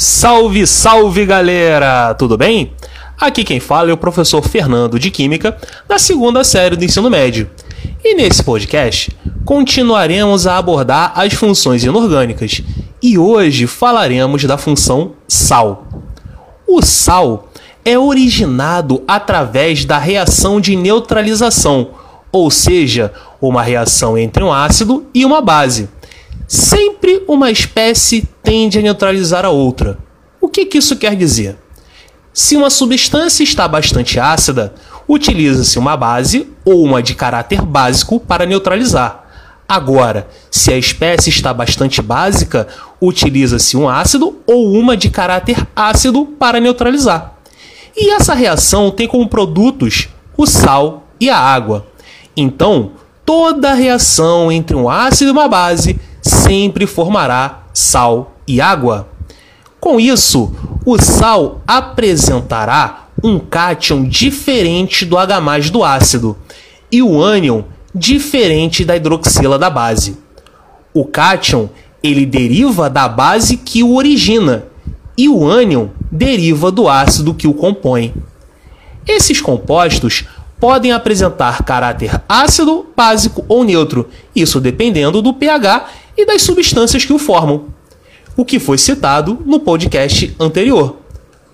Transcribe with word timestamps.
Salve, 0.00 0.64
salve 0.64 1.26
galera! 1.26 2.14
Tudo 2.14 2.38
bem? 2.38 2.70
Aqui 3.20 3.42
quem 3.42 3.58
fala 3.58 3.90
é 3.90 3.92
o 3.92 3.96
professor 3.96 4.40
Fernando 4.46 4.96
de 4.96 5.10
Química, 5.10 5.58
da 5.88 5.98
segunda 5.98 6.44
série 6.44 6.76
do 6.76 6.84
ensino 6.84 7.10
médio. 7.10 7.50
E 8.04 8.14
nesse 8.14 8.40
podcast 8.44 9.10
continuaremos 9.44 10.46
a 10.46 10.56
abordar 10.56 11.14
as 11.16 11.32
funções 11.32 11.82
inorgânicas 11.82 12.62
e 13.02 13.18
hoje 13.18 13.66
falaremos 13.66 14.44
da 14.44 14.56
função 14.56 15.14
sal. 15.26 15.88
O 16.64 16.80
sal 16.80 17.48
é 17.84 17.98
originado 17.98 19.02
através 19.08 19.84
da 19.84 19.98
reação 19.98 20.60
de 20.60 20.76
neutralização, 20.76 21.88
ou 22.30 22.52
seja, 22.52 23.12
uma 23.40 23.64
reação 23.64 24.16
entre 24.16 24.44
um 24.44 24.52
ácido 24.52 25.06
e 25.12 25.24
uma 25.24 25.40
base. 25.40 25.88
Sempre 26.46 27.24
uma 27.26 27.50
espécie 27.50 28.28
tende 28.48 28.78
a 28.78 28.82
neutralizar 28.82 29.44
a 29.44 29.50
outra. 29.50 29.98
O 30.40 30.48
que, 30.48 30.64
que 30.64 30.78
isso 30.78 30.96
quer 30.96 31.14
dizer? 31.14 31.58
Se 32.32 32.56
uma 32.56 32.70
substância 32.70 33.44
está 33.44 33.68
bastante 33.68 34.18
ácida, 34.18 34.72
utiliza-se 35.06 35.78
uma 35.78 35.98
base 35.98 36.48
ou 36.64 36.82
uma 36.82 37.02
de 37.02 37.14
caráter 37.14 37.60
básico 37.60 38.18
para 38.18 38.46
neutralizar. 38.46 39.22
Agora, 39.68 40.28
se 40.50 40.72
a 40.72 40.78
espécie 40.78 41.28
está 41.28 41.52
bastante 41.52 42.00
básica, 42.00 42.66
utiliza-se 42.98 43.76
um 43.76 43.86
ácido 43.86 44.38
ou 44.46 44.72
uma 44.72 44.96
de 44.96 45.10
caráter 45.10 45.68
ácido 45.76 46.24
para 46.24 46.58
neutralizar. 46.58 47.34
E 47.94 48.08
essa 48.08 48.32
reação 48.32 48.90
tem 48.90 49.06
como 49.06 49.28
produtos 49.28 50.08
o 50.38 50.46
sal 50.46 51.06
e 51.20 51.28
a 51.28 51.36
água. 51.36 51.86
Então, 52.34 52.92
toda 53.26 53.74
reação 53.74 54.50
entre 54.50 54.74
um 54.74 54.88
ácido 54.88 55.32
e 55.32 55.32
uma 55.32 55.48
base 55.48 56.00
sempre 56.22 56.86
formará 56.86 57.64
sal 57.74 58.37
e 58.48 58.60
água. 58.60 59.08
Com 59.78 60.00
isso, 60.00 60.52
o 60.84 61.00
sal 61.00 61.60
apresentará 61.66 63.08
um 63.22 63.38
cátion 63.38 64.04
diferente 64.04 65.04
do 65.04 65.16
H+ 65.16 65.70
do 65.70 65.84
ácido 65.84 66.36
e 66.90 67.02
o 67.02 67.22
ânion 67.22 67.62
diferente 67.94 68.84
da 68.84 68.96
hidroxila 68.96 69.58
da 69.58 69.68
base. 69.68 70.16
O 70.94 71.04
cátion 71.04 71.68
ele 72.02 72.24
deriva 72.24 72.88
da 72.88 73.08
base 73.08 73.56
que 73.56 73.82
o 73.82 73.94
origina 73.94 74.64
e 75.16 75.28
o 75.28 75.46
ânion 75.46 75.88
deriva 76.10 76.70
do 76.70 76.88
ácido 76.88 77.34
que 77.34 77.46
o 77.46 77.54
compõe. 77.54 78.14
Esses 79.06 79.40
compostos 79.40 80.24
podem 80.60 80.92
apresentar 80.92 81.64
caráter 81.64 82.20
ácido, 82.28 82.86
básico 82.96 83.44
ou 83.48 83.64
neutro, 83.64 84.08
isso 84.34 84.60
dependendo 84.60 85.22
do 85.22 85.32
pH 85.32 85.86
e 86.16 86.26
das 86.26 86.42
substâncias 86.42 87.04
que 87.04 87.12
o 87.12 87.18
formam, 87.18 87.66
o 88.38 88.44
que 88.44 88.60
foi 88.60 88.78
citado 88.78 89.42
no 89.44 89.58
podcast 89.58 90.32
anterior. 90.38 90.98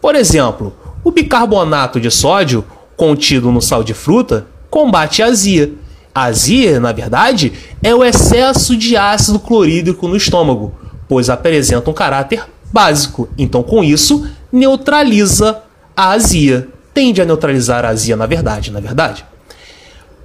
Por 0.02 0.14
exemplo, 0.14 0.76
o 1.02 1.10
bicarbonato 1.10 1.98
de 1.98 2.10
sódio, 2.10 2.62
contido 2.94 3.50
no 3.50 3.62
sal 3.62 3.82
de 3.82 3.94
fruta, 3.94 4.46
combate 4.68 5.22
a 5.22 5.28
azia. 5.28 5.72
A 6.14 6.24
azia, 6.24 6.78
na 6.78 6.92
verdade, 6.92 7.54
é 7.82 7.94
o 7.94 8.04
excesso 8.04 8.76
de 8.76 8.98
ácido 8.98 9.38
clorídrico 9.38 10.06
no 10.06 10.14
estômago, 10.14 10.74
pois 11.08 11.30
apresenta 11.30 11.88
um 11.88 11.94
caráter 11.94 12.44
básico, 12.70 13.30
então 13.38 13.62
com 13.62 13.82
isso 13.82 14.28
neutraliza 14.52 15.62
a 15.96 16.10
azia. 16.10 16.68
Tende 16.92 17.22
a 17.22 17.24
neutralizar 17.24 17.86
a 17.86 17.88
azia, 17.88 18.14
na 18.14 18.26
verdade, 18.26 18.70
na 18.70 18.80
verdade. 18.80 19.24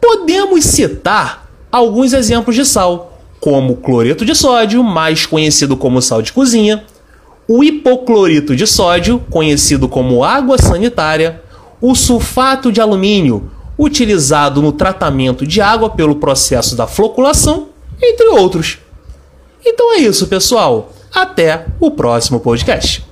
Podemos 0.01 0.65
citar 0.65 1.49
alguns 1.71 2.11
exemplos 2.11 2.53
de 2.53 2.65
sal, 2.65 3.18
como 3.39 3.77
cloreto 3.77 4.25
de 4.25 4.35
sódio, 4.35 4.83
mais 4.83 5.25
conhecido 5.25 5.77
como 5.77 6.01
sal 6.01 6.21
de 6.21 6.33
cozinha, 6.33 6.83
o 7.47 7.63
hipoclorito 7.63 8.55
de 8.55 8.67
sódio, 8.67 9.19
conhecido 9.29 9.87
como 9.87 10.23
água 10.23 10.57
sanitária, 10.57 11.41
o 11.81 11.95
sulfato 11.95 12.71
de 12.71 12.81
alumínio, 12.81 13.49
utilizado 13.77 14.61
no 14.61 14.71
tratamento 14.71 15.47
de 15.47 15.61
água 15.61 15.89
pelo 15.89 16.17
processo 16.17 16.75
da 16.75 16.85
floculação, 16.85 17.69
entre 18.01 18.27
outros. 18.27 18.77
Então 19.65 19.95
é 19.95 19.99
isso, 19.99 20.27
pessoal. 20.27 20.91
Até 21.13 21.65
o 21.79 21.89
próximo 21.89 22.39
podcast. 22.39 23.08